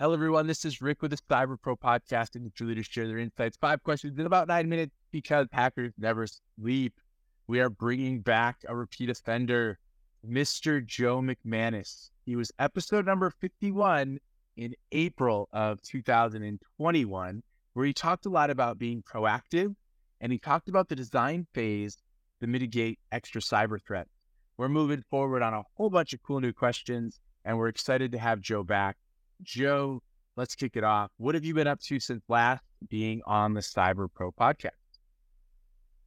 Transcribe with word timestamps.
Hello, 0.00 0.14
everyone. 0.14 0.46
This 0.46 0.64
is 0.64 0.80
Rick 0.80 1.02
with 1.02 1.10
the 1.10 1.16
Cyber 1.28 1.60
Pro 1.60 1.74
podcast, 1.74 2.36
and 2.36 2.48
the 2.48 2.64
leaders 2.64 2.86
share 2.86 3.08
their 3.08 3.18
insights. 3.18 3.56
Five 3.60 3.82
questions 3.82 4.16
in 4.16 4.26
about 4.26 4.46
nine 4.46 4.68
minutes 4.68 4.94
because 5.10 5.48
hackers 5.50 5.92
never 5.98 6.24
sleep. 6.56 6.94
We 7.48 7.58
are 7.58 7.68
bringing 7.68 8.20
back 8.20 8.58
a 8.68 8.76
repeat 8.76 9.10
offender, 9.10 9.76
Mr. 10.24 10.86
Joe 10.86 11.20
McManus. 11.20 12.10
He 12.24 12.36
was 12.36 12.52
episode 12.60 13.06
number 13.06 13.28
51 13.40 14.20
in 14.56 14.74
April 14.92 15.48
of 15.52 15.82
2021, 15.82 17.42
where 17.72 17.84
he 17.84 17.92
talked 17.92 18.26
a 18.26 18.30
lot 18.30 18.50
about 18.50 18.78
being 18.78 19.02
proactive 19.02 19.74
and 20.20 20.30
he 20.30 20.38
talked 20.38 20.68
about 20.68 20.88
the 20.88 20.94
design 20.94 21.44
phase 21.54 21.96
to 22.40 22.46
mitigate 22.46 23.00
extra 23.10 23.40
cyber 23.40 23.82
threats. 23.84 24.10
We're 24.58 24.68
moving 24.68 25.02
forward 25.10 25.42
on 25.42 25.54
a 25.54 25.64
whole 25.74 25.90
bunch 25.90 26.12
of 26.12 26.22
cool 26.22 26.38
new 26.38 26.52
questions, 26.52 27.18
and 27.44 27.58
we're 27.58 27.66
excited 27.66 28.12
to 28.12 28.18
have 28.18 28.40
Joe 28.40 28.62
back. 28.62 28.96
Joe, 29.42 30.02
let's 30.36 30.54
kick 30.54 30.76
it 30.76 30.84
off. 30.84 31.10
What 31.16 31.34
have 31.34 31.44
you 31.44 31.54
been 31.54 31.66
up 31.66 31.80
to 31.82 32.00
since 32.00 32.22
last 32.28 32.62
being 32.88 33.22
on 33.26 33.54
the 33.54 33.60
Cyber 33.60 34.08
Pro 34.12 34.32
podcast? 34.32 34.70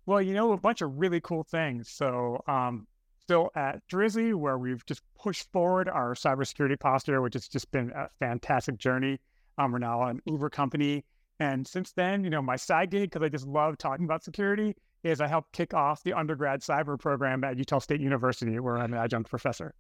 Well, 0.06 0.22
you 0.22 0.34
know, 0.34 0.54
a 0.54 0.58
bunch 0.58 0.82
of 0.82 0.98
really 0.98 1.22
cool 1.22 1.44
things. 1.44 1.90
So, 1.90 2.44
um, 2.48 2.88
still 3.22 3.50
at 3.56 3.82
Drizly, 3.88 4.34
where 4.34 4.58
we've 4.58 4.86
just 4.86 5.02
pushed 5.18 5.52
forward 5.52 5.88
our 5.88 6.16
cybersecurity 6.16 6.80
posture, 6.80 7.22
which 7.22 7.36
has 7.36 7.48
just 7.48 7.72
been 7.72 7.92
a 7.92 8.10
fantastic 8.20 8.78
journey. 8.78 9.20
Um, 9.58 9.72
we're 9.72 9.80
now 9.80 10.04
an 10.04 10.22
Uber 10.26 10.50
company. 10.50 11.06
And 11.40 11.66
since 11.68 11.92
then, 11.94 12.24
you 12.24 12.30
know, 12.30 12.42
my 12.42 12.56
side 12.56 12.92
gig, 12.92 13.10
because 13.10 13.24
I 13.24 13.30
just 13.30 13.48
love 13.48 13.78
talking 13.78 14.06
about 14.06 14.24
security, 14.24 14.76
is 15.04 15.22
I 15.22 15.28
help 15.28 15.52
kick 15.54 15.74
off 15.74 16.04
the 16.04 16.14
undergrad 16.14 16.62
cyber 16.62 17.00
program 17.00 17.44
at 17.44 17.58
Utah 17.58 17.80
State 17.80 18.02
University, 18.02 18.60
where 18.60 18.78
I'm 18.78 18.94
an 18.94 19.00
adjunct 19.00 19.30
professor. 19.30 19.74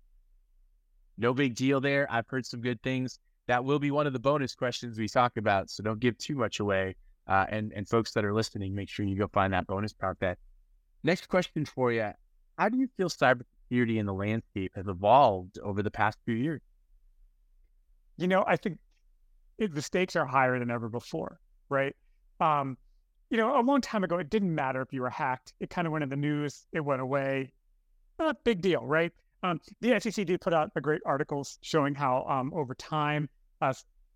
No 1.17 1.33
big 1.33 1.55
deal 1.55 1.81
there. 1.81 2.07
I've 2.09 2.27
heard 2.27 2.45
some 2.45 2.61
good 2.61 2.81
things 2.81 3.19
that 3.51 3.65
will 3.65 3.79
be 3.79 3.91
one 3.91 4.07
of 4.07 4.13
the 4.13 4.19
bonus 4.19 4.55
questions 4.55 4.97
we 4.97 5.09
talk 5.09 5.35
about. 5.35 5.69
So 5.69 5.83
don't 5.83 5.99
give 5.99 6.17
too 6.17 6.35
much 6.35 6.61
away. 6.61 6.95
Uh, 7.27 7.45
and 7.49 7.73
and 7.73 7.85
folks 7.85 8.13
that 8.13 8.23
are 8.23 8.33
listening, 8.33 8.73
make 8.73 8.87
sure 8.87 9.05
you 9.05 9.17
go 9.17 9.27
find 9.27 9.51
that 9.51 9.67
bonus 9.67 9.91
part. 9.91 10.17
That 10.21 10.37
next 11.03 11.27
question 11.27 11.65
for 11.65 11.91
you: 11.91 12.11
How 12.57 12.69
do 12.69 12.77
you 12.77 12.87
feel 12.95 13.09
cybersecurity 13.09 13.97
in 13.97 14.05
the 14.05 14.13
landscape 14.13 14.71
has 14.75 14.87
evolved 14.87 15.59
over 15.59 15.83
the 15.83 15.91
past 15.91 16.17
few 16.23 16.35
years? 16.35 16.61
You 18.17 18.29
know, 18.29 18.45
I 18.47 18.55
think 18.55 18.79
it, 19.57 19.75
the 19.75 19.81
stakes 19.81 20.15
are 20.15 20.25
higher 20.25 20.57
than 20.57 20.71
ever 20.71 20.87
before, 20.87 21.37
right? 21.67 21.95
Um, 22.39 22.77
you 23.29 23.35
know, 23.35 23.59
a 23.59 23.61
long 23.61 23.81
time 23.81 24.05
ago, 24.05 24.17
it 24.17 24.29
didn't 24.29 24.55
matter 24.55 24.81
if 24.81 24.93
you 24.93 25.01
were 25.01 25.09
hacked. 25.09 25.53
It 25.59 25.69
kind 25.69 25.87
of 25.87 25.91
went 25.91 26.03
in 26.03 26.09
the 26.09 26.15
news. 26.15 26.67
It 26.71 26.79
went 26.79 27.01
away. 27.01 27.51
Not 28.17 28.45
big 28.45 28.61
deal, 28.61 28.85
right? 28.85 29.11
Um, 29.43 29.59
the 29.81 29.99
SEC 29.99 30.25
did 30.25 30.39
put 30.39 30.53
out 30.53 30.71
a 30.77 30.81
great 30.81 31.01
article 31.05 31.45
showing 31.61 31.95
how 31.95 32.25
um, 32.29 32.53
over 32.53 32.73
time 32.75 33.27
uh, 33.61 33.73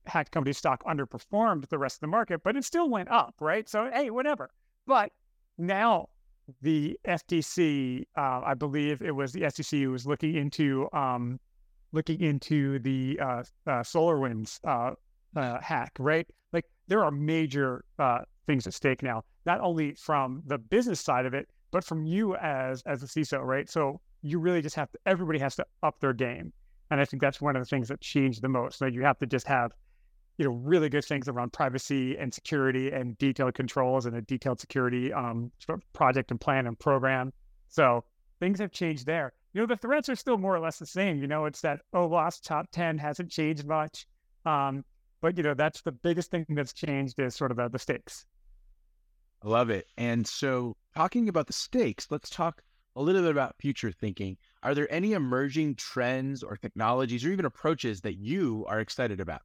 hacked 0.08 0.32
company 0.32 0.54
stock 0.54 0.84
underperformed 0.86 1.68
the 1.70 1.78
rest 1.78 1.98
of 1.98 2.02
the 2.02 2.08
market, 2.08 2.42
but 2.44 2.56
it 2.56 2.64
still 2.64 2.90
went 2.90 3.10
up, 3.10 3.36
right? 3.40 3.68
So 3.68 3.90
hey, 3.92 4.10
whatever. 4.10 4.52
But 4.86 5.12
now 5.58 6.10
the 6.62 7.00
FTC, 7.08 8.04
uh, 8.18 8.42
I 8.46 8.54
believe 8.54 9.02
it 9.02 9.16
was 9.16 9.34
the 9.34 9.50
SEC 9.50 9.80
who 9.80 9.92
was 9.92 10.06
looking 10.06 10.36
into 10.36 10.88
um, 10.94 11.40
looking 11.92 12.22
into 12.22 12.80
the 12.80 13.20
uh, 13.22 13.44
uh, 13.68 13.82
SolarWinds 13.82 14.60
uh, 14.66 14.92
uh, 15.40 15.60
hack, 15.62 15.92
right? 16.00 16.28
Like 16.54 16.66
there 16.88 17.04
are 17.04 17.12
major 17.12 17.84
uh, 18.00 18.20
things 18.46 18.68
at 18.68 18.74
stake 18.74 19.02
now, 19.02 19.24
not 19.46 19.62
only 19.62 19.94
from 19.94 20.44
the 20.46 20.58
business 20.58 21.00
side 21.00 21.26
of 21.26 21.34
it, 21.34 21.48
but 21.72 21.84
from 21.84 22.06
you 22.06 22.36
as 22.36 22.82
as 22.84 23.04
a 23.04 23.08
CISO, 23.08 23.42
right? 23.42 23.70
So 23.70 24.00
you 24.22 24.40
really 24.40 24.62
just 24.62 24.76
have 24.76 24.92
to. 24.92 25.00
Everybody 25.06 25.40
has 25.40 25.56
to 25.56 25.66
up 25.84 26.00
their 26.00 26.14
game, 26.14 26.54
and 26.92 27.00
I 27.00 27.06
think 27.06 27.22
that's 27.22 27.42
one 27.42 27.56
of 27.56 27.62
the 27.62 27.66
things 27.66 27.88
that 27.90 28.02
changed 28.02 28.42
the 28.42 28.50
most. 28.50 28.78
So 28.78 28.86
you 28.86 29.04
have 29.04 29.18
to 29.20 29.26
just 29.26 29.48
have 29.48 29.72
you 30.38 30.46
know 30.46 30.52
really 30.52 30.90
good 30.90 31.06
things 31.06 31.28
around 31.28 31.54
privacy 31.54 32.18
and 32.18 32.34
security 32.34 32.92
and 32.92 33.18
detailed 33.18 33.54
controls 33.54 34.06
and 34.06 34.16
a 34.16 34.22
detailed 34.22 34.60
security 34.60 35.14
um, 35.14 35.52
project 35.94 36.32
and 36.32 36.40
plan 36.40 36.68
and 36.68 36.78
program. 36.78 37.32
So 37.70 38.04
things 38.40 38.60
have 38.60 38.72
changed 38.72 39.06
there. 39.06 39.34
You 39.54 39.62
know 39.62 39.68
the 39.68 39.78
threats 39.78 40.10
are 40.10 40.16
still 40.16 40.38
more 40.38 40.56
or 40.56 40.60
less 40.60 40.80
the 40.80 40.86
same. 40.86 41.20
You 41.20 41.28
know 41.28 41.46
it's 41.46 41.62
that 41.62 41.82
OWASP 41.94 42.44
top 42.44 42.68
ten 42.72 42.98
hasn't 42.98 43.32
changed 43.32 43.66
much, 43.66 44.06
um, 44.46 44.84
but 45.22 45.38
you 45.38 45.44
know 45.44 45.54
that's 45.54 45.82
the 45.82 45.92
biggest 45.92 46.32
thing 46.32 46.46
that's 46.50 46.74
changed 46.74 47.20
is 47.20 47.36
sort 47.36 47.52
of 47.52 47.60
uh, 47.60 47.68
the 47.70 47.80
stakes. 47.80 48.26
I 49.44 49.48
love 49.48 49.70
it. 49.70 49.88
And 49.98 50.26
so 50.26 50.76
talking 50.96 51.30
about 51.30 51.48
the 51.48 51.54
stakes, 51.54 52.08
let's 52.10 52.30
talk 52.30 52.62
a 52.96 53.02
little 53.02 53.22
bit 53.22 53.32
about 53.32 53.56
future 53.60 53.92
thinking. 53.92 54.38
Are 54.66 54.74
there 54.74 54.92
any 54.92 55.14
emerging 55.14 55.76
trends 55.76 56.42
or 56.42 56.58
technologies 56.58 57.24
or 57.24 57.30
even 57.30 57.46
approaches 57.46 58.02
that 58.02 58.16
you 58.16 58.66
are 58.68 58.80
excited 58.80 59.20
about? 59.20 59.42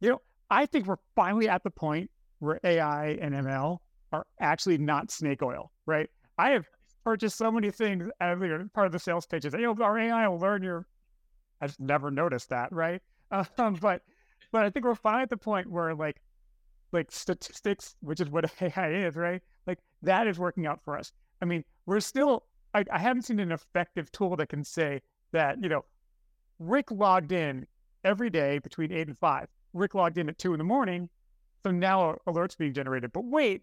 You 0.00 0.10
know, 0.10 0.22
I 0.50 0.66
think 0.66 0.86
we're 0.86 0.98
finally 1.16 1.48
at 1.48 1.62
the 1.62 1.70
point 1.70 2.10
where 2.40 2.60
AI 2.62 3.18
and 3.22 3.34
ML 3.34 3.78
are 4.12 4.26
actually 4.38 4.76
not 4.76 5.10
snake 5.10 5.40
oil, 5.42 5.72
right? 5.86 6.10
I 6.36 6.50
have 6.50 6.66
purchased 7.04 7.38
so 7.38 7.50
many 7.50 7.70
things 7.70 8.10
as 8.20 8.38
part 8.74 8.86
of 8.86 8.92
the 8.92 8.98
sales 8.98 9.24
pitches. 9.24 9.54
You 9.54 9.62
know, 9.62 9.76
our 9.82 9.98
AI 9.98 10.28
will 10.28 10.38
learn 10.38 10.62
your. 10.62 10.86
I've 11.62 11.78
never 11.80 12.10
noticed 12.10 12.50
that, 12.50 12.70
right? 12.72 13.00
Um, 13.56 13.74
but 13.80 14.02
but 14.52 14.66
I 14.66 14.70
think 14.70 14.84
we're 14.84 14.94
finally 14.94 15.22
at 15.22 15.30
the 15.30 15.38
point 15.38 15.70
where 15.70 15.94
like 15.94 16.20
like 16.92 17.10
statistics, 17.10 17.94
which 18.00 18.20
is 18.20 18.28
what 18.28 18.44
AI 18.60 19.06
is, 19.06 19.16
right? 19.16 19.40
Like 19.66 19.78
that 20.02 20.26
is 20.26 20.38
working 20.38 20.66
out 20.66 20.80
for 20.84 20.98
us. 20.98 21.12
I 21.40 21.46
mean, 21.46 21.64
we're 21.86 22.00
still, 22.00 22.44
I, 22.74 22.84
I 22.90 22.98
haven't 22.98 23.22
seen 23.22 23.40
an 23.40 23.52
effective 23.52 24.10
tool 24.12 24.36
that 24.36 24.48
can 24.48 24.64
say 24.64 25.02
that, 25.32 25.62
you 25.62 25.68
know, 25.68 25.84
Rick 26.58 26.90
logged 26.90 27.32
in 27.32 27.66
every 28.04 28.30
day 28.30 28.58
between 28.58 28.92
eight 28.92 29.08
and 29.08 29.18
five. 29.18 29.48
Rick 29.72 29.94
logged 29.94 30.18
in 30.18 30.28
at 30.28 30.38
two 30.38 30.52
in 30.52 30.58
the 30.58 30.64
morning. 30.64 31.08
So 31.64 31.70
now 31.70 32.16
alerts 32.26 32.56
being 32.56 32.72
generated. 32.72 33.12
But 33.12 33.24
wait, 33.24 33.62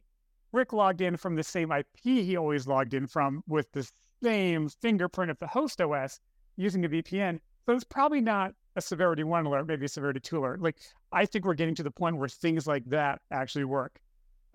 Rick 0.51 0.73
logged 0.73 1.01
in 1.01 1.17
from 1.17 1.35
the 1.35 1.43
same 1.43 1.71
IP 1.71 1.87
he 2.03 2.37
always 2.37 2.67
logged 2.67 2.93
in 2.93 3.07
from 3.07 3.43
with 3.47 3.71
the 3.71 3.89
same 4.23 4.69
fingerprint 4.69 5.31
of 5.31 5.39
the 5.39 5.47
host 5.47 5.81
OS 5.81 6.19
using 6.55 6.85
a 6.85 6.89
VPN. 6.89 7.39
So 7.65 7.73
it's 7.73 7.83
probably 7.83 8.21
not 8.21 8.53
a 8.75 8.81
severity 8.81 9.23
one 9.23 9.45
alert, 9.45 9.67
maybe 9.67 9.85
a 9.85 9.89
severity 9.89 10.19
two 10.19 10.39
alert. 10.39 10.61
Like 10.61 10.77
I 11.11 11.25
think 11.25 11.45
we're 11.45 11.53
getting 11.53 11.75
to 11.75 11.83
the 11.83 11.91
point 11.91 12.17
where 12.17 12.29
things 12.29 12.67
like 12.67 12.85
that 12.85 13.21
actually 13.31 13.65
work. 13.65 13.99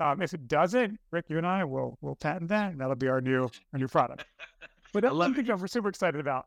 Um, 0.01 0.23
if 0.23 0.35
it 0.35 0.49
doesn't, 0.49 0.99
Rick, 1.11 1.27
you 1.29 1.39
and 1.39 1.47
I 1.47 1.65
will 1.65 1.99
will 2.01 2.17
patent 2.17 2.49
that, 2.49 2.73
and 2.73 2.81
that'll 2.81 2.97
be 2.97 3.09
our 3.09 3.21
new 3.21 3.51
our 3.73 3.79
new 3.79 3.89
product. 3.89 4.25
But 4.93 5.05
that's 5.05 5.17
something 5.17 5.47
that 5.47 5.59
we're 5.59 5.69
super 5.69 5.89
excited 5.89 6.21
about. 6.21 6.45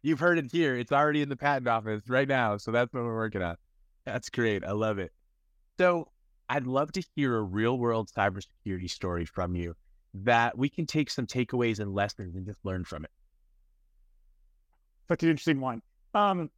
You've 0.00 0.20
heard 0.20 0.38
it 0.38 0.50
here. 0.50 0.74
It's 0.74 0.90
already 0.90 1.20
in 1.20 1.28
the 1.28 1.36
patent 1.36 1.68
office 1.68 2.08
right 2.08 2.26
now, 2.26 2.56
so 2.56 2.70
that's 2.70 2.90
what 2.94 3.02
we're 3.02 3.14
working 3.14 3.42
on. 3.42 3.56
That's 4.06 4.30
great. 4.30 4.64
I 4.64 4.72
love 4.72 4.98
it. 4.98 5.12
So 5.78 6.08
I'd 6.48 6.66
love 6.66 6.92
to 6.92 7.02
hear 7.14 7.36
a 7.36 7.42
real 7.42 7.78
world 7.78 8.10
cybersecurity 8.16 8.88
story 8.88 9.26
from 9.26 9.54
you 9.54 9.74
that 10.14 10.56
we 10.56 10.68
can 10.68 10.86
take 10.86 11.10
some 11.10 11.26
takeaways 11.26 11.78
and 11.78 11.94
lessons 11.94 12.36
and 12.36 12.46
just 12.46 12.58
learn 12.64 12.84
from 12.84 13.04
it. 13.04 13.10
Such 15.08 15.22
an 15.22 15.30
interesting 15.30 15.60
one. 15.60 15.82
Um, 16.14 16.50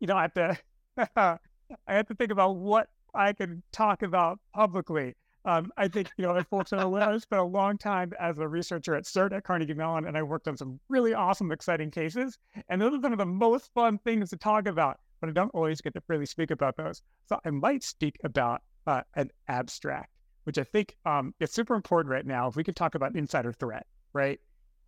you 0.00 0.06
know, 0.06 0.16
I 0.16 0.22
have 0.22 0.34
to 0.34 0.58
I 1.16 1.94
have 1.94 2.08
to 2.08 2.14
think 2.14 2.30
about 2.30 2.56
what 2.56 2.88
I 3.14 3.32
can 3.32 3.62
talk 3.72 4.02
about 4.02 4.38
publicly. 4.54 5.14
Um, 5.44 5.72
I 5.76 5.88
think, 5.88 6.10
you 6.16 6.24
know, 6.24 6.36
unfortunately, 6.36 7.00
I 7.00 7.16
spent 7.18 7.40
a 7.40 7.44
long 7.44 7.76
time 7.76 8.12
as 8.20 8.38
a 8.38 8.46
researcher 8.46 8.94
at 8.94 9.04
CERT 9.04 9.32
at 9.32 9.44
Carnegie 9.44 9.74
Mellon, 9.74 10.06
and 10.06 10.16
I 10.16 10.22
worked 10.22 10.46
on 10.46 10.56
some 10.56 10.78
really 10.88 11.14
awesome, 11.14 11.50
exciting 11.50 11.90
cases. 11.90 12.38
And 12.68 12.80
those 12.80 12.94
are 12.94 13.02
some 13.02 13.12
of 13.12 13.18
the 13.18 13.26
most 13.26 13.72
fun 13.74 13.98
things 13.98 14.30
to 14.30 14.36
talk 14.36 14.66
about, 14.66 15.00
but 15.20 15.30
I 15.30 15.32
don't 15.32 15.50
always 15.54 15.80
get 15.80 15.94
to 15.94 16.00
freely 16.00 16.26
speak 16.26 16.50
about 16.50 16.76
those. 16.76 17.02
So 17.26 17.40
I 17.44 17.50
might 17.50 17.82
speak 17.82 18.16
about 18.24 18.62
uh, 18.86 19.02
an 19.16 19.30
abstract, 19.48 20.10
which 20.44 20.58
I 20.58 20.64
think 20.64 20.96
um, 21.04 21.34
is 21.40 21.52
super 21.52 21.74
important 21.74 22.12
right 22.12 22.26
now. 22.26 22.46
If 22.46 22.56
we 22.56 22.64
could 22.64 22.76
talk 22.76 22.94
about 22.94 23.16
insider 23.16 23.52
threat, 23.52 23.86
right? 24.12 24.38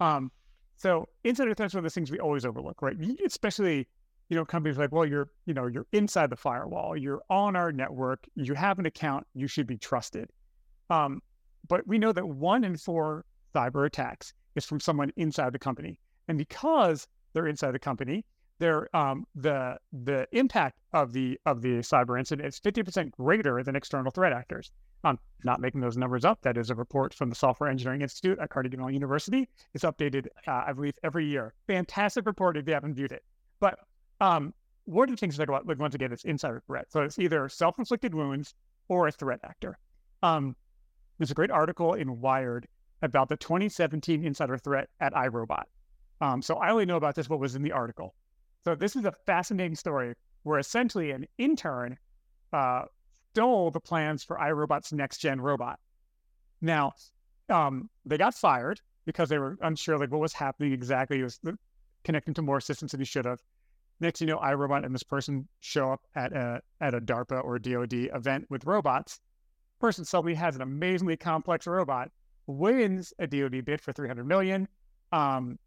Um, 0.01 0.31
so 0.77 1.09
insider 1.25 1.55
threats 1.55 1.75
are 1.75 1.81
the 1.81 1.91
things 1.91 2.11
we 2.11 2.21
always 2.21 2.45
overlook, 2.45 2.81
right? 2.81 2.97
Especially 3.25 3.89
you 4.29 4.37
know, 4.37 4.45
companies 4.45 4.79
like, 4.79 4.91
well, 4.91 5.05
you're, 5.05 5.29
you 5.47 5.55
know, 5.55 5.67
you're 5.67 5.87
inside 5.93 6.31
the 6.31 6.37
firewall, 6.37 6.97
you're 6.97 7.23
on 7.29 7.57
our 7.57 7.71
network, 7.71 8.27
you 8.35 8.55
have 8.55 8.79
an 8.79 8.87
account, 8.87 9.27
you 9.35 9.47
should 9.47 9.67
be 9.67 9.77
trusted. 9.77 10.31
Um, 10.91 11.23
but 11.69 11.87
we 11.87 11.99
know 11.99 12.13
that 12.13 12.27
one 12.27 12.65
in 12.65 12.77
four 12.77 13.25
cyber 13.55 13.87
attacks 13.87 14.35
is 14.55 14.65
from 14.65 14.81
someone 14.81 15.13
inside 15.17 15.53
the 15.53 15.59
company, 15.59 15.99
and 16.29 16.39
because 16.39 17.07
they're 17.33 17.47
inside 17.47 17.73
the 17.73 17.79
company, 17.79 18.25
um, 18.95 19.27
the 19.35 19.77
the 20.05 20.27
impact 20.33 20.79
of 20.93 21.13
the 21.13 21.39
of 21.45 21.61
the 21.61 21.79
cyber 21.81 22.19
incident 22.19 22.49
is 22.49 22.59
fifty 22.59 22.83
percent 22.83 23.11
greater 23.13 23.63
than 23.63 23.77
external 23.77 24.11
threat 24.11 24.33
actors. 24.33 24.71
I'm 25.03 25.19
not 25.45 25.61
making 25.61 25.83
those 25.83 25.99
numbers 25.99 26.25
up. 26.25 26.41
That 26.43 26.57
is 26.57 26.71
a 26.71 26.75
report 26.75 27.13
from 27.13 27.29
the 27.29 27.35
Software 27.35 27.69
Engineering 27.69 28.01
Institute 28.01 28.39
at 28.39 28.49
Carnegie 28.49 28.79
Mellon 28.79 28.95
University. 28.95 29.49
It's 29.75 29.85
updated, 29.85 30.29
uh, 30.47 30.65
I 30.67 30.73
believe, 30.73 30.95
every 31.03 31.27
year. 31.27 31.53
Fantastic 31.67 32.25
report 32.25 32.57
if 32.57 32.67
you 32.67 32.73
haven't 32.73 32.95
viewed 32.95 33.13
it. 33.13 33.23
But 33.61 33.79
um, 34.23 34.55
one 34.87 35.11
of 35.11 35.17
the 35.17 35.21
things 35.21 35.37
that 35.37 35.51
like, 35.51 35.67
like 35.67 35.79
once 35.79 35.95
again, 35.95 36.11
it's 36.11 36.25
insider 36.25 36.63
threat. 36.67 36.87
So 36.91 37.03
it's 37.03 37.19
either 37.19 37.51
self-inflicted 37.51 38.15
wounds 38.15 38.55
or 38.89 39.09
a 39.09 39.13
threat 39.13 39.41
actor. 39.45 39.77
Um, 40.23 40.57
there's 41.19 41.31
a 41.31 41.35
great 41.35 41.51
article 41.51 41.95
in 41.95 42.21
Wired 42.21 42.67
about 43.03 43.29
the 43.29 43.37
2017 43.37 44.25
insider 44.25 44.59
threat 44.59 44.89
at 45.01 45.13
iRobot. 45.13 45.65
Um, 46.21 46.43
so 46.43 46.57
I 46.57 46.71
only 46.71 46.87
know 46.87 46.97
about 46.97 47.15
this 47.15 47.29
what 47.29 47.41
was 47.41 47.55
in 47.55 47.63
the 47.63 47.73
article. 47.73 48.15
So 48.65 48.75
this 48.75 48.97
is 48.97 49.05
a 49.05 49.13
fascinating 49.27 49.77
story 49.77 50.15
where 50.43 50.59
essentially 50.59 51.11
an 51.11 51.27
intern 51.39 51.99
uh, 52.53 52.85
stole 53.33 53.71
the 53.71 53.81
plans 53.81 54.25
for 54.25 54.39
iRobot's 54.39 54.93
next 54.93 55.19
gen 55.19 55.41
robot. 55.41 55.79
Now, 56.61 56.93
um, 57.49 57.91
they 58.07 58.17
got 58.17 58.35
fired 58.35 58.81
because 59.05 59.29
they 59.29 59.39
were 59.39 59.59
unsure 59.61 59.99
like 59.99 60.11
what 60.11 60.21
was 60.21 60.33
happening 60.33 60.73
exactly. 60.73 61.19
He 61.19 61.23
was 61.23 61.41
connecting 62.05 62.35
to 62.35 62.43
more 62.43 62.61
systems 62.61 62.93
than 62.93 63.01
he 63.01 63.05
should 63.05 63.25
have. 63.25 63.41
Next, 64.01 64.21
you 64.21 64.27
know, 64.27 64.39
iRobot 64.39 64.85
and 64.85 64.95
this 64.95 65.03
person 65.03 65.47
show 65.61 65.93
up 65.93 66.01
at 66.15 66.33
a 66.33 66.61
at 66.81 66.95
a 66.95 67.01
DARPA 67.01 67.45
or 67.45 67.59
DoD 67.59 67.93
event 68.15 68.47
with 68.51 68.65
robots. 68.65 69.21
Person 69.81 70.05
suddenly 70.05 70.35
has 70.35 70.57
an 70.57 70.63
amazingly 70.63 71.17
complex 71.17 71.67
robot, 71.67 72.11
wins 72.47 73.13
a 73.19 73.27
DoD 73.27 73.65
bid 73.65 73.81
for 73.81 73.93
300 73.93 74.27
million. 74.27 74.69
Um, 75.13 75.59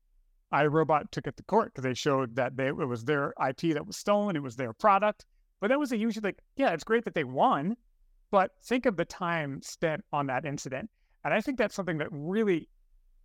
iRobot 0.54 1.12
took 1.12 1.28
it 1.28 1.36
to 1.38 1.44
court 1.44 1.74
because 1.74 1.84
they 1.84 1.94
showed 1.94 2.36
that 2.36 2.56
they, 2.56 2.68
it 2.68 2.74
was 2.74 3.04
their 3.04 3.34
IP 3.46 3.74
that 3.74 3.86
was 3.86 3.98
stolen, 3.98 4.36
it 4.36 4.44
was 4.44 4.56
their 4.56 4.74
product. 4.74 5.26
But 5.60 5.70
that 5.70 5.80
was 5.80 5.92
a 5.92 5.98
huge 5.98 6.22
like, 6.24 6.40
yeah, 6.56 6.72
it's 6.72 6.84
great 6.84 7.04
that 7.06 7.16
they 7.16 7.24
won, 7.24 7.76
but 8.32 8.52
think 8.64 8.86
of 8.86 8.96
the 8.96 9.06
time 9.06 9.62
spent 9.62 10.04
on 10.14 10.28
that 10.28 10.46
incident. 10.46 10.90
And 11.26 11.34
I 11.34 11.42
think 11.42 11.58
that's 11.58 11.76
something 11.76 11.98
that 11.98 12.08
really 12.12 12.70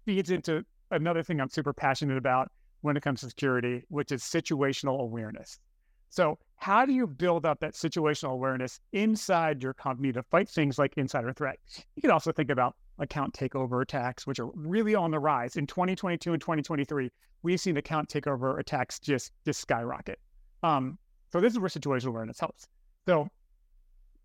feeds 0.05 0.31
into 0.31 0.65
another 0.91 1.23
thing 1.23 1.41
I'm 1.41 1.51
super 1.51 1.73
passionate 1.73 2.17
about 2.17 2.51
when 2.81 2.97
it 2.97 3.03
comes 3.03 3.21
to 3.21 3.29
security, 3.29 3.85
which 3.89 4.11
is 4.11 4.23
situational 4.23 5.01
awareness. 5.01 5.61
So, 6.09 6.39
how 6.63 6.87
do 6.87 6.93
you 6.93 7.09
build 7.09 7.45
up 7.45 7.59
that 7.59 7.75
situational 7.75 8.31
awareness 8.31 8.79
inside 8.93 9.61
your 9.65 9.75
company 9.75 10.13
to 10.13 10.23
fight 10.23 10.49
things 10.49 10.79
like 10.79 10.95
insider 10.97 11.33
threat? 11.33 11.59
You 11.97 12.03
can 12.03 12.13
also 12.13 12.31
think 12.31 12.51
about 12.51 12.77
account 13.01 13.35
takeover 13.35 13.83
attacks, 13.83 14.29
which 14.29 14.39
are 14.39 14.49
really 14.55 14.95
on 14.95 15.11
the 15.11 15.19
rise. 15.19 15.57
In 15.57 15.67
2022 15.67 16.33
and 16.33 16.41
2023, 16.41 17.11
we've 17.43 17.61
seen 17.61 17.77
account 17.79 18.09
takeover 18.09 18.61
attacks 18.61 19.01
just, 19.01 19.33
just 19.45 19.61
skyrocket. 19.61 20.21
Um, 20.63 20.99
so 21.33 21.41
this 21.41 21.53
is 21.53 21.59
where 21.59 21.69
situational 21.69 22.11
awareness 22.11 22.39
helps. 22.39 22.69
So 23.07 23.27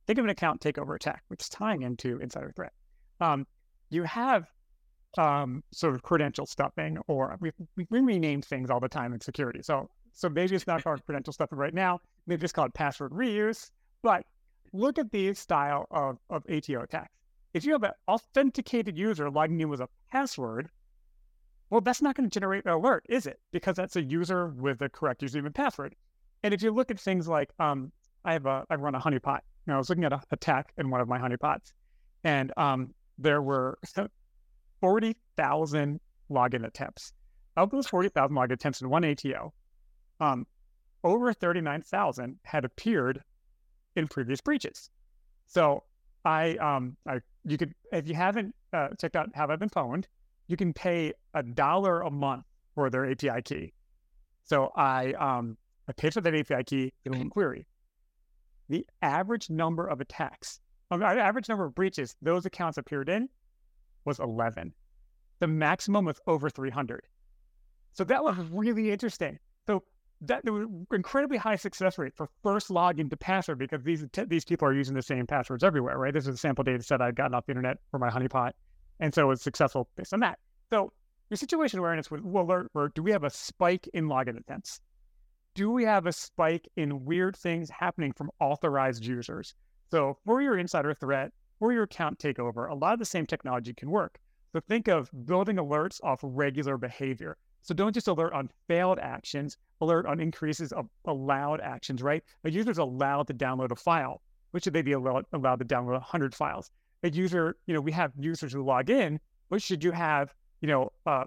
think 0.06 0.19
of 0.19 0.25
an 0.25 0.30
account 0.30 0.62
takeover 0.62 0.95
attack, 0.95 1.24
which 1.30 1.42
is 1.42 1.50
tying 1.50 1.81
into 1.81 2.19
insider 2.19 2.54
threat. 2.56 2.74
Um, 3.19 3.48
you 3.90 4.04
have 4.04 4.45
um, 5.18 5.63
sort 5.74 5.95
of 5.95 6.04
credential 6.04 6.45
stuffing, 6.45 7.00
or 7.07 7.36
we, 7.40 7.50
we 7.75 7.88
rename 7.90 8.44
things 8.44 8.69
all 8.69 8.80
the 8.80 8.88
time 8.88 9.13
in 9.13 9.22
security. 9.22 9.63
So 9.63 9.90
so 10.18 10.30
maybe 10.30 10.56
it's 10.56 10.66
not 10.66 10.84
called 10.84 11.06
credential 11.06 11.31
stuffing 11.31 11.60
right 11.60 11.75
now. 11.75 12.00
Maybe 12.25 12.44
it's 12.44 12.52
called 12.52 12.74
password 12.74 13.12
reuse. 13.12 13.69
But 14.02 14.25
look 14.74 14.98
at 14.98 15.12
these 15.12 15.38
style 15.38 15.86
of, 15.92 16.18
of 16.31 16.44
ATO 16.50 16.81
attacks. 16.81 17.14
If 17.54 17.66
you 17.66 17.74
have 17.74 17.84
an 17.84 17.92
authenticated 18.08 18.98
user 18.98 19.30
logging 19.30 19.62
in 19.62 19.69
with 19.69 19.80
a 19.80 19.88
password, 20.12 20.69
well, 21.69 21.81
that's 21.81 22.02
not 22.02 22.16
going 22.16 22.28
to 22.28 22.34
generate 22.34 22.66
an 22.66 22.72
alert, 22.72 23.06
is 23.08 23.28
it? 23.28 23.40
Because 23.52 23.75
that's 23.75 23.96
a 23.96 24.02
user 24.02 24.48
with 24.48 24.80
the 24.80 24.90
correct 24.90 25.22
username 25.22 25.46
and 25.46 25.54
password. 25.54 25.94
And 26.42 26.52
if 26.52 26.64
you 26.64 26.72
look 26.72 26.90
at 26.90 27.00
things 27.00 27.28
like, 27.28 27.52
um, 27.60 27.92
I 28.25 28.34
have 28.34 28.48
a, 28.48 28.66
I 28.72 28.75
run 28.75 28.96
a 28.96 29.00
honeypot. 29.00 29.42
Now 29.68 29.75
I 29.75 29.78
was 29.78 29.90
looking 29.90 30.04
at 30.04 30.14
an 30.14 30.19
attack 30.31 30.74
in 30.80 30.90
one 30.90 31.00
of 31.00 31.08
my 31.08 31.19
honeypots, 31.19 31.74
and 32.24 32.52
um, 32.58 32.92
there 33.19 33.44
were 33.44 33.78
40,000 34.81 36.00
login 36.31 36.66
attempts. 36.66 37.14
Of 37.56 37.69
those 37.69 37.86
40,000 37.86 38.36
login 38.36 38.54
attempts 38.54 38.81
in 38.81 38.90
one 38.90 39.06
ATO, 39.06 39.54
um, 40.19 40.46
over 41.04 41.34
39,000 41.34 42.38
had 42.44 42.66
appeared 42.66 43.22
in 43.96 44.08
previous 44.08 44.42
breaches. 44.42 44.90
So 45.46 45.84
I, 46.25 46.56
um, 46.56 46.98
I, 47.08 47.19
you 47.46 47.58
could, 47.58 47.74
if 47.92 48.08
you 48.08 48.16
haven't 48.16 48.54
uh, 48.74 48.90
checked 49.00 49.16
out 49.16 49.30
Have 49.34 49.50
I 49.50 49.56
Been 49.56 49.69
Pwned, 49.69 50.06
you 50.48 50.58
can 50.58 50.74
pay 50.74 51.14
a 51.34 51.44
dollar 51.44 52.02
a 52.02 52.12
month 52.12 52.46
for 52.75 52.90
their 52.90 53.10
API 53.10 53.42
key. 53.44 53.74
So 54.44 54.72
I, 54.75 55.14
um, 55.14 55.58
I 55.88 55.94
paid 55.94 56.14
for 56.14 56.22
that 56.22 56.36
API 56.36 56.64
key 56.64 56.94
in 57.06 57.30
query. 57.30 57.68
The 58.69 58.86
average 59.02 59.50
number 59.50 59.88
of 59.88 60.02
attacks, 60.02 60.60
um, 60.92 61.00
the 61.00 61.06
average 61.06 61.48
number 61.48 61.66
of 61.66 61.75
breaches 61.75 62.16
those 62.22 62.46
accounts 62.46 62.78
appeared 62.78 63.10
in 63.10 63.30
was 64.06 64.19
11. 64.19 64.74
The 65.40 65.48
maximum 65.48 66.06
was 66.06 66.19
over 66.28 66.50
300. 66.50 67.02
So 67.94 68.04
that 68.04 68.24
was 68.24 68.38
really 68.52 68.92
interesting. 68.92 69.40
That 70.22 70.44
there 70.44 70.54
was 70.54 70.68
incredibly 70.92 71.38
high 71.38 71.58
success 71.58 71.98
rate 71.98 72.14
for 72.16 72.28
first 72.42 72.69
login 72.69 73.10
to 73.10 73.18
password 73.18 73.60
because 73.60 73.84
these 73.84 74.04
these 74.28 74.46
people 74.46 74.68
are 74.68 74.74
using 74.74 74.96
the 74.96 75.02
same 75.02 75.28
passwords 75.28 75.64
everywhere, 75.64 75.98
right? 75.98 76.14
This 76.14 76.28
is 76.28 76.36
a 76.36 76.38
sample 76.38 76.64
data 76.64 76.81
set 76.81 77.02
I'd 77.02 77.16
gotten 77.16 77.36
off 77.36 77.46
the 77.46 77.52
internet 77.52 77.78
for 77.92 78.00
my 78.00 78.10
honeypot, 78.10 78.52
and 79.00 79.14
so 79.14 79.30
it's 79.31 79.44
successful 79.44 79.88
based 79.96 80.14
on 80.14 80.19
that. 80.22 80.40
So 80.72 80.92
your 81.30 81.38
situation 81.38 81.80
awareness 81.80 82.10
will 82.10 82.42
alert 82.42 82.69
for 82.72 82.90
do 82.90 83.04
we 83.04 83.12
have 83.12 83.24
a 83.24 83.30
spike 83.30 83.88
in 83.94 84.06
login 84.06 84.40
attempts? 84.40 84.81
Do 85.54 85.72
we 85.72 85.84
have 85.84 86.06
a 86.06 86.12
spike 86.12 86.68
in 86.78 87.04
weird 87.06 87.36
things 87.36 87.69
happening 87.69 88.14
from 88.14 88.31
authorized 88.40 89.06
users? 89.06 89.54
So 89.92 90.18
for 90.25 90.42
your 90.42 90.58
insider 90.58 90.94
threat, 90.94 91.31
for 91.60 91.74
your 91.74 91.84
account 91.84 92.19
takeover, 92.19 92.69
a 92.69 92.75
lot 92.75 92.94
of 92.94 93.00
the 93.00 93.06
same 93.06 93.25
technology 93.25 93.74
can 93.74 93.90
work. 93.90 94.19
So 94.54 94.62
think 94.62 94.88
of 94.88 95.10
building 95.25 95.58
alerts 95.58 96.00
off 96.04 96.19
regular 96.24 96.78
behavior. 96.78 97.38
So 97.68 97.74
don't 97.74 97.92
just 97.92 98.08
alert 98.08 98.31
on 98.31 98.50
failed 98.69 98.98
actions, 98.98 99.58
alert 99.81 100.06
on 100.06 100.22
increases 100.22 100.72
of 100.72 100.88
allowed 101.04 101.60
actions, 101.60 102.02
right? 102.02 102.24
A 102.46 102.50
user 102.50 102.72
is 102.72 102.78
allowed 102.78 103.28
to 103.28 103.34
download 103.34 103.72
a 103.72 103.75
file. 103.75 104.22
Which 104.52 104.64
should 104.64 104.72
they 104.72 104.81
be 104.81 104.94
allowed, 104.94 105.25
allowed 105.34 105.60
to 105.60 105.66
download 105.66 105.92
100 105.92 106.34
files? 106.34 106.72
A 107.04 107.10
user, 107.10 107.58
you 107.66 107.74
know, 107.74 107.81
we 107.81 107.92
have 107.92 108.14
users 108.18 108.54
who 108.54 108.64
log 108.64 108.90
in, 108.90 109.19
but 109.50 109.62
should 109.62 109.84
you 109.84 109.92
have, 109.92 110.34
you 110.62 110.69
know, 110.69 110.94
uh, 111.06 111.25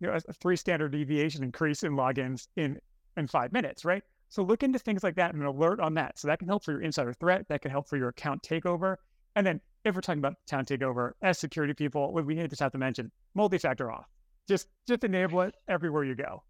you 0.00 0.08
know, 0.08 0.14
a 0.14 0.32
three 0.32 0.56
standard 0.56 0.90
deviation 0.90 1.44
increase 1.44 1.84
in 1.84 1.92
logins 1.92 2.48
in 2.56 2.80
in 3.16 3.28
five 3.28 3.52
minutes, 3.52 3.84
right? 3.84 4.02
So 4.28 4.42
look 4.42 4.64
into 4.64 4.80
things 4.80 5.04
like 5.04 5.14
that 5.14 5.34
and 5.34 5.44
alert 5.44 5.78
on 5.78 5.94
that. 5.94 6.18
So 6.18 6.26
that 6.26 6.40
can 6.40 6.48
help 6.48 6.64
for 6.64 6.72
your 6.72 6.82
insider 6.82 7.12
threat. 7.12 7.46
That 7.48 7.62
can 7.62 7.70
help 7.70 7.88
for 7.88 7.96
your 7.96 8.08
account 8.08 8.42
takeover. 8.42 8.96
And 9.36 9.46
then 9.46 9.60
if 9.84 9.94
we're 9.94 10.00
talking 10.00 10.18
about 10.18 10.34
account 10.48 10.66
takeover, 10.66 11.12
as 11.22 11.38
security 11.38 11.74
people, 11.74 12.12
we 12.12 12.34
need 12.34 12.50
to 12.50 12.64
have 12.64 12.72
to 12.72 12.78
mention 12.78 13.12
multi-factor 13.34 13.86
auth 13.86 14.06
just 14.48 14.68
just 14.86 15.04
enable 15.04 15.42
it 15.42 15.54
everywhere 15.68 16.04
you 16.04 16.14
go. 16.14 16.42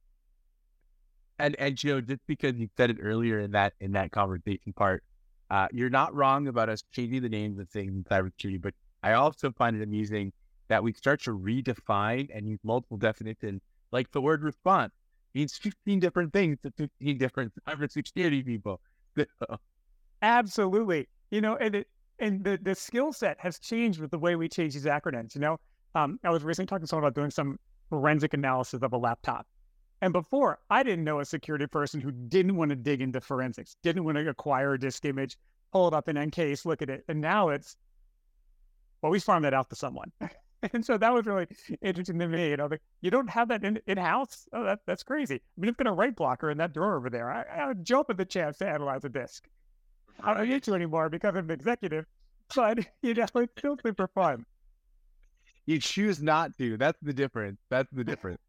And 1.38 1.56
and 1.58 1.82
you 1.82 1.94
know, 1.94 2.00
just 2.00 2.20
because 2.26 2.56
you 2.56 2.68
said 2.76 2.90
it 2.90 2.98
earlier 3.00 3.40
in 3.40 3.50
that 3.52 3.74
in 3.80 3.92
that 3.92 4.10
conversation 4.12 4.72
part, 4.74 5.02
uh, 5.50 5.68
you're 5.72 5.90
not 5.90 6.14
wrong 6.14 6.48
about 6.48 6.68
us 6.68 6.82
changing 6.92 7.22
the 7.22 7.28
names 7.28 7.58
of 7.58 7.68
things 7.68 7.92
in 7.92 8.04
cybersecurity, 8.04 8.60
but 8.60 8.74
I 9.02 9.12
also 9.12 9.52
find 9.52 9.76
it 9.76 9.82
amusing 9.82 10.32
that 10.68 10.82
we 10.82 10.92
start 10.92 11.22
to 11.22 11.30
redefine 11.30 12.28
and 12.34 12.48
use 12.48 12.58
multiple 12.64 12.96
definitions, 12.96 13.60
like 13.92 14.10
the 14.10 14.20
word 14.20 14.42
response 14.42 14.92
means 15.34 15.56
15 15.56 16.00
different 16.00 16.32
things 16.32 16.58
to 16.62 16.72
15 16.76 17.18
different 17.18 17.52
cybersecurity 17.68 18.44
people. 18.44 18.80
Absolutely. 20.22 21.08
You 21.30 21.40
know, 21.40 21.56
and 21.56 21.76
it, 21.76 21.88
and 22.18 22.42
the, 22.42 22.58
the 22.60 22.74
skill 22.74 23.12
set 23.12 23.36
has 23.38 23.58
changed 23.58 24.00
with 24.00 24.10
the 24.10 24.18
way 24.18 24.34
we 24.36 24.48
change 24.48 24.74
these 24.74 24.86
acronyms. 24.86 25.34
You 25.34 25.42
know, 25.42 25.60
um, 25.94 26.18
I 26.24 26.30
was 26.30 26.42
recently 26.42 26.66
talking 26.66 26.82
to 26.82 26.88
someone 26.88 27.04
about 27.04 27.14
doing 27.14 27.30
some 27.30 27.58
forensic 27.90 28.34
analysis 28.34 28.82
of 28.82 28.92
a 28.92 28.98
laptop. 28.98 29.46
And 30.02 30.12
before, 30.12 30.58
I 30.68 30.82
didn't 30.82 31.04
know 31.04 31.20
a 31.20 31.24
security 31.24 31.66
person 31.66 32.00
who 32.00 32.12
didn't 32.12 32.56
want 32.56 32.70
to 32.70 32.76
dig 32.76 33.00
into 33.00 33.20
forensics, 33.20 33.76
didn't 33.82 34.04
want 34.04 34.18
to 34.18 34.28
acquire 34.28 34.74
a 34.74 34.78
disk 34.78 35.04
image, 35.04 35.36
pull 35.72 35.88
it 35.88 35.94
up 35.94 36.08
in 36.08 36.16
EnCase, 36.16 36.66
look 36.66 36.82
at 36.82 36.90
it. 36.90 37.04
And 37.08 37.20
now 37.20 37.48
it's, 37.48 37.76
well, 39.00 39.10
we 39.10 39.18
farm 39.18 39.42
that 39.44 39.54
out 39.54 39.70
to 39.70 39.76
someone. 39.76 40.12
and 40.72 40.84
so 40.84 40.98
that 40.98 41.12
was 41.14 41.24
really 41.26 41.46
interesting 41.80 42.18
to 42.18 42.28
me. 42.28 42.50
You 42.50 42.56
know, 42.58 42.66
like 42.66 42.82
you 43.00 43.10
don't 43.10 43.30
have 43.30 43.48
that 43.48 43.64
in, 43.64 43.80
in-house? 43.86 44.46
Oh, 44.52 44.64
that, 44.64 44.80
that's 44.86 45.02
crazy. 45.02 45.36
I 45.36 45.40
mean, 45.60 45.70
I've 45.70 45.76
got 45.78 45.86
a 45.86 45.92
write 45.92 46.16
blocker 46.16 46.50
in 46.50 46.58
that 46.58 46.74
drawer 46.74 46.96
over 46.96 47.08
there. 47.08 47.30
I, 47.30 47.70
I 47.70 47.72
jump 47.74 48.10
at 48.10 48.18
the 48.18 48.24
chance 48.26 48.58
to 48.58 48.68
analyze 48.68 49.04
a 49.04 49.08
disk. 49.08 49.48
I 50.20 50.34
don't 50.34 50.48
need 50.48 50.62
to 50.64 50.74
anymore 50.74 51.08
because 51.08 51.36
I'm 51.36 51.44
an 51.44 51.50
executive, 51.50 52.04
but, 52.54 52.78
you 53.02 53.14
know, 53.14 53.26
it's 53.34 53.52
still 53.58 53.76
super 53.82 54.08
fun 54.08 54.44
you 55.66 55.80
choose 55.80 56.22
not 56.22 56.56
to. 56.58 56.76
That's 56.76 56.98
the 57.02 57.12
difference. 57.12 57.58
That's 57.70 57.90
the 57.92 58.04
difference. 58.04 58.40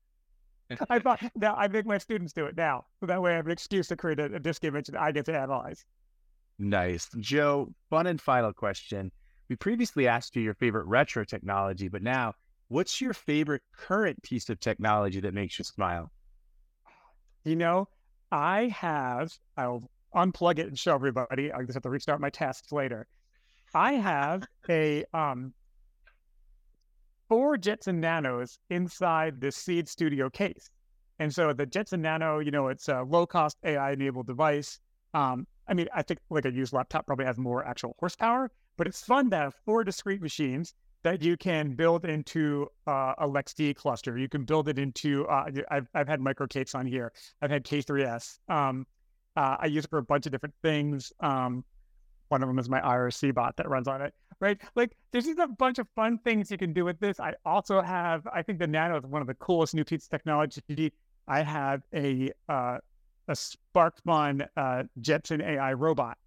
I 0.90 1.00
thought 1.00 1.22
now 1.36 1.56
I 1.56 1.68
make 1.68 1.86
my 1.86 1.98
students 1.98 2.34
do 2.34 2.46
it 2.46 2.56
now, 2.58 2.86
so 3.00 3.06
that 3.06 3.22
way 3.22 3.34
I 3.34 3.36
have 3.36 3.46
an 3.46 3.52
excuse 3.52 3.88
to 3.88 3.96
create 3.96 4.20
a, 4.20 4.26
a 4.26 4.40
disk 4.40 4.64
image 4.64 4.88
that 4.88 5.02
I 5.02 5.12
get 5.12 5.26
to 5.26 5.38
analyze. 5.38 5.86
Nice, 6.60 7.08
Joe. 7.20 7.74
Fun 7.90 8.08
and 8.08 8.20
final 8.20 8.52
question. 8.52 9.12
We 9.50 9.56
previously 9.56 10.08
asked 10.08 10.36
you 10.36 10.42
your 10.42 10.56
favorite 10.56 10.88
retro 10.88 11.24
technology, 11.24 11.88
but 11.88 12.02
now, 12.02 12.34
what's 12.68 13.00
your 13.00 13.14
favorite 13.14 13.62
current 13.78 14.22
piece 14.24 14.50
of 14.50 14.60
technology 14.60 15.22
that 15.22 15.34
makes 15.34 15.58
you 15.58 15.64
smile? 15.64 16.12
You 17.46 17.56
know, 17.56 17.88
I 18.32 18.68
have. 18.68 19.32
I'll 19.56 19.90
unplug 20.14 20.60
it 20.60 20.68
and 20.68 20.78
show 20.78 20.96
everybody. 20.96 21.52
I 21.52 21.62
just 21.62 21.76
have 21.76 21.84
to 21.84 21.90
restart 21.90 22.20
my 22.20 22.30
tasks 22.30 22.72
later. 22.72 23.08
I 23.74 23.94
have 23.94 24.44
a 24.70 25.06
um, 25.14 25.54
four 27.28 27.58
Jetson 27.58 28.00
Nanos 28.00 28.60
inside 28.70 29.42
the 29.42 29.52
Seeed 29.52 29.88
Studio 29.88 30.30
case. 30.30 30.70
And 31.20 31.34
so 31.34 31.54
the 31.54 31.66
Jetson 31.66 32.02
Nano, 32.02 32.40
you 32.40 32.52
know, 32.52 32.68
it's 32.68 32.88
a 32.90 33.02
low 33.02 33.26
cost 33.26 33.58
AI 33.64 33.92
enabled 33.92 34.28
device. 34.28 34.80
Um, 35.14 35.48
I 35.68 35.74
mean, 35.74 35.88
I 35.94 36.02
think 36.04 36.20
like 36.30 36.46
a 36.46 36.52
used 36.52 36.74
laptop 36.74 37.08
probably 37.08 37.26
has 37.26 37.38
more 37.38 37.66
actual 37.66 37.96
horsepower, 38.00 38.52
but 38.78 38.88
it's 38.88 39.02
fun 39.04 39.30
to 39.32 39.38
have 39.38 39.56
four 39.66 39.84
discrete 39.84 40.22
machines 40.22 40.74
that 41.04 41.22
you 41.22 41.38
can 41.38 41.76
build 41.76 42.06
into 42.06 42.68
uh, 42.88 43.14
a 43.18 43.28
LXD 43.28 43.76
cluster. 43.76 44.18
You 44.18 44.30
can 44.30 44.44
build 44.44 44.68
it 44.68 44.78
into, 44.78 45.26
uh, 45.28 45.46
I've, 45.70 45.88
I've 45.94 46.08
had 46.08 46.22
micro 46.22 46.48
on 46.76 46.86
here. 46.86 47.12
I've 47.42 47.52
had 47.52 47.64
K3S. 47.64 48.40
Um, 48.50 48.86
Uh, 49.36 49.56
I 49.60 49.68
use 49.68 49.86
it 49.86 49.90
for 49.90 50.00
a 50.00 50.04
bunch 50.04 50.26
of 50.26 50.32
different 50.32 50.56
things. 50.64 51.14
Um, 51.20 51.64
one 52.30 52.42
of 52.42 52.50
them 52.50 52.58
is 52.58 52.70
my 52.70 52.82
IRC 52.82 53.36
bot 53.36 53.56
that 53.58 53.70
runs 53.70 53.88
on 53.88 54.02
it, 54.02 54.14
right? 54.40 54.60
Like 54.76 54.96
there's 55.12 55.26
just 55.26 55.40
a 55.40 55.48
bunch 55.48 55.80
of 55.80 55.88
fun 55.96 56.20
things 56.20 56.52
you 56.52 56.58
can 56.58 56.74
do 56.74 56.86
with 56.86 57.00
this. 57.00 57.20
I 57.20 57.34
also 57.46 57.82
have, 57.82 58.28
I 58.34 58.42
think 58.42 58.60
the 58.60 58.68
Nano 58.68 58.98
is 58.98 59.06
one 59.06 59.22
of 59.22 59.28
the 59.28 59.34
coolest 59.36 59.74
new 59.74 59.84
pieces 59.84 60.08
of 60.08 60.12
technology. 60.12 60.94
I 61.28 61.42
have 61.42 61.82
a 61.94 62.32
uh, 62.48 62.78
a 63.28 63.34
SparkFun 63.34 64.48
uh, 64.56 64.84
Jetson 65.02 65.42
AI 65.42 65.74
robot, 65.74 66.18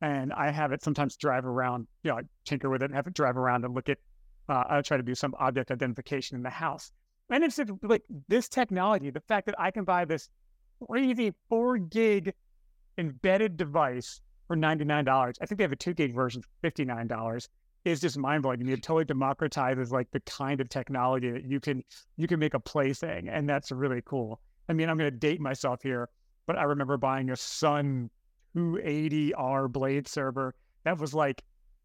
and 0.00 0.32
I 0.32 0.50
have 0.50 0.72
it 0.72 0.82
sometimes 0.82 1.16
drive 1.16 1.46
around. 1.46 1.86
You 2.02 2.10
know, 2.10 2.18
I 2.18 2.22
tinker 2.44 2.68
with 2.68 2.82
it 2.82 2.86
and 2.86 2.94
have 2.94 3.06
it 3.06 3.14
drive 3.14 3.36
around 3.36 3.64
and 3.64 3.74
look 3.74 3.88
at. 3.88 3.98
Uh, 4.48 4.64
I 4.68 4.80
try 4.80 4.96
to 4.96 5.02
do 5.02 5.14
some 5.14 5.34
object 5.38 5.70
identification 5.70 6.36
in 6.36 6.42
the 6.42 6.50
house, 6.50 6.90
and 7.30 7.44
it's 7.44 7.60
like 7.82 8.02
this 8.28 8.48
technology. 8.48 9.10
The 9.10 9.20
fact 9.20 9.46
that 9.46 9.54
I 9.58 9.70
can 9.70 9.84
buy 9.84 10.04
this 10.04 10.28
crazy 10.86 11.34
four 11.48 11.78
gig 11.78 12.32
embedded 12.96 13.56
device 13.56 14.20
for 14.48 14.56
$99. 14.56 15.08
I 15.40 15.46
think 15.46 15.58
they 15.58 15.64
have 15.64 15.72
a 15.72 15.76
two 15.76 15.94
gig 15.94 16.14
version 16.14 16.42
for 16.42 16.70
$59 16.70 17.48
is 17.84 18.00
just 18.00 18.18
mind 18.18 18.42
blowing. 18.42 18.60
And 18.60 18.70
it 18.70 18.82
totally 18.82 19.04
democratizes 19.04 19.90
like 19.92 20.10
the 20.10 20.20
kind 20.20 20.60
of 20.60 20.68
technology 20.68 21.30
that 21.30 21.44
you 21.44 21.60
can 21.60 21.84
you 22.16 22.26
can 22.26 22.40
make 22.40 22.54
a 22.54 22.60
plaything. 22.60 23.28
And 23.28 23.48
that's 23.48 23.70
really 23.70 24.02
cool. 24.04 24.40
I 24.68 24.72
mean, 24.72 24.88
I'm 24.90 24.96
gonna 24.98 25.10
date 25.10 25.40
myself 25.40 25.82
here, 25.82 26.08
but 26.46 26.58
I 26.58 26.64
remember 26.64 26.96
buying 26.96 27.30
a 27.30 27.36
Sun 27.36 28.10
280R 28.56 29.70
blade 29.70 30.08
server 30.08 30.54
that 30.84 30.98
was 30.98 31.14
like 31.14 31.42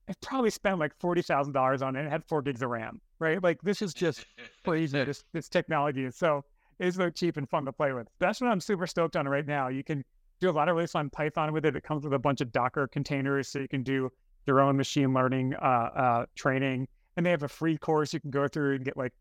I 0.09 0.13
probably 0.21 0.49
spent 0.49 0.79
like 0.79 0.93
forty 0.99 1.21
thousand 1.21 1.53
dollars 1.53 1.81
on 1.81 1.95
it. 1.95 1.99
and 1.99 2.07
It 2.07 2.11
had 2.11 2.25
four 2.25 2.41
gigs 2.41 2.61
of 2.61 2.69
RAM, 2.69 2.99
right? 3.19 3.41
Like 3.41 3.61
this 3.61 3.81
is 3.81 3.93
just 3.93 4.25
crazy. 4.65 5.03
this 5.03 5.23
this 5.33 5.47
technology 5.47 6.05
is 6.05 6.15
so 6.17 6.43
it's 6.79 6.97
so 6.97 7.09
cheap 7.09 7.37
and 7.37 7.47
fun 7.49 7.65
to 7.65 7.71
play 7.71 7.93
with. 7.93 8.07
That's 8.19 8.41
what 8.41 8.49
I'm 8.49 8.59
super 8.59 8.87
stoked 8.87 9.15
on 9.15 9.27
right 9.27 9.45
now. 9.45 9.67
You 9.69 9.83
can 9.83 10.03
do 10.39 10.49
a 10.49 10.51
lot 10.51 10.69
of 10.69 10.75
really 10.75 10.87
fun 10.87 11.09
Python 11.09 11.53
with 11.53 11.65
it. 11.65 11.75
It 11.75 11.83
comes 11.83 12.03
with 12.03 12.13
a 12.13 12.19
bunch 12.19 12.41
of 12.41 12.51
Docker 12.51 12.87
containers, 12.87 13.47
so 13.47 13.59
you 13.59 13.67
can 13.67 13.83
do 13.83 14.11
your 14.45 14.59
own 14.59 14.77
machine 14.77 15.13
learning 15.13 15.53
uh, 15.55 15.89
uh, 15.95 16.25
training. 16.35 16.87
And 17.15 17.25
they 17.25 17.31
have 17.31 17.43
a 17.43 17.47
free 17.47 17.77
course 17.77 18.13
you 18.13 18.19
can 18.19 18.31
go 18.31 18.47
through 18.47 18.75
and 18.75 18.85
get 18.85 18.97
like 18.97 19.13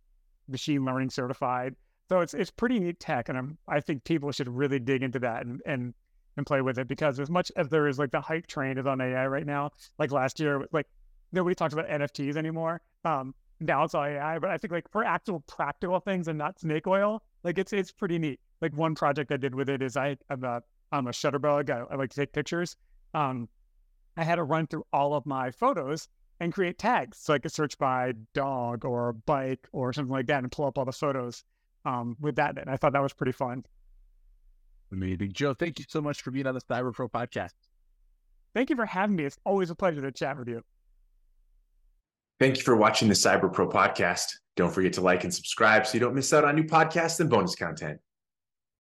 machine 0.49 0.85
learning 0.85 1.11
certified. 1.11 1.75
So 2.09 2.21
it's 2.21 2.35
it's 2.35 2.51
pretty 2.51 2.79
neat 2.79 3.01
tech, 3.01 3.29
and 3.29 3.39
I'm, 3.39 3.59
I 3.69 3.81
think 3.81 4.05
people 4.05 4.33
should 4.33 4.49
really 4.49 4.79
dig 4.79 5.03
into 5.03 5.19
that 5.21 5.47
and 5.47 5.61
and 5.67 5.95
and 6.37 6.47
play 6.47 6.63
with 6.63 6.79
it 6.79 6.89
because 6.89 7.21
as 7.21 7.31
much 7.31 7.53
as 7.57 7.69
there 7.69 7.87
is 7.87 7.99
like 7.99 8.11
the 8.11 8.21
hype 8.21 8.47
train 8.47 8.79
is 8.79 8.87
on 8.87 9.01
AI 9.01 9.27
right 9.27 9.47
now, 9.47 9.71
like 9.99 10.11
last 10.13 10.41
year, 10.41 10.67
like 10.73 10.87
nobody 11.33 11.55
talks 11.55 11.75
about 11.75 11.89
NFTs 11.89 12.37
anymore. 12.37 12.81
Um, 13.05 13.35
now 13.61 13.85
it's 13.85 13.95
all 13.95 14.05
AI, 14.05 14.39
but 14.39 14.51
I 14.51 14.57
think 14.59 14.73
like 14.73 14.91
for 14.91 15.05
actual 15.05 15.41
practical 15.41 16.01
things 16.01 16.29
and 16.29 16.39
not 16.39 16.59
snake 16.59 16.87
oil, 16.87 17.23
like 17.45 17.59
it's 17.59 17.73
it's 17.73 17.93
pretty 17.93 18.19
neat. 18.19 18.41
Like 18.61 18.75
one 18.77 18.95
project 18.95 19.33
I 19.33 19.37
did 19.37 19.55
with 19.55 19.69
it 19.69 19.83
is 19.83 19.97
I 19.97 20.17
I'm 20.31 20.45
a 20.45 20.63
I'm 20.93 21.07
a 21.07 21.11
shutterbug. 21.11 21.71
I, 21.71 21.93
I 21.93 21.97
like 21.97 22.11
to 22.11 22.17
take 22.17 22.33
pictures. 22.33 22.77
Um, 23.15 23.49
I 24.17 24.25
had 24.25 24.37
to 24.37 24.45
run 24.45 24.67
through 24.67 24.85
all 24.93 25.15
of 25.15 25.27
my 25.27 25.51
photos 25.51 26.09
and 26.39 26.53
create 26.53 26.79
tags 26.79 27.19
so 27.19 27.33
I 27.33 27.39
could 27.39 27.53
search 27.53 27.79
by 27.79 28.13
dog 28.35 28.85
or 28.85 29.13
bike 29.13 29.67
or 29.73 29.93
something 29.93 30.13
like 30.13 30.27
that 30.27 30.43
and 30.43 30.53
pull 30.53 30.67
up 30.67 30.77
all 30.77 30.85
the 30.85 30.93
photos 30.93 31.45
um, 31.85 32.17
with 32.21 32.37
that. 32.37 32.59
And 32.59 32.69
I 32.69 32.77
thought 32.77 32.93
that 32.93 33.03
was 33.03 33.13
pretty 33.13 33.33
fun. 33.33 33.65
Amazing. 34.93 35.33
Joe, 35.33 35.55
thank 35.55 35.79
you 35.79 35.87
so 35.89 36.03
much 36.03 36.21
for 36.21 36.31
being 36.31 36.47
on 36.47 36.55
the 36.55 36.61
Cyber 36.61 36.93
Pro 36.93 37.09
podcast. 37.09 37.53
Thank 38.55 38.69
you 38.69 38.77
for 38.77 38.85
having 38.85 39.17
me. 39.17 39.25
It's 39.25 39.39
always 39.47 39.71
a 39.71 39.75
pleasure 39.75 40.03
to 40.03 40.13
chat 40.13 40.39
with 40.39 40.49
you. 40.49 40.63
Thank 42.39 42.59
you 42.59 42.63
for 42.63 42.77
watching 42.77 43.09
the 43.09 43.15
Cyber 43.15 43.51
Pro 43.51 43.69
podcast. 43.69 44.27
Don't 44.57 44.73
forget 44.73 44.93
to 44.95 45.01
like 45.01 45.25
and 45.25 45.33
subscribe 45.33 45.87
so 45.87 45.95
you 45.95 46.01
don't 46.01 46.15
miss 46.15 46.33
out 46.33 46.45
on 46.45 46.57
new 46.57 46.65
podcasts 46.65 47.21
and 47.21 47.31
bonus 47.31 47.55
content. 47.55 47.99